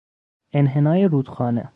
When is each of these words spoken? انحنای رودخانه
انحنای 0.53 1.05
رودخانه 1.05 1.69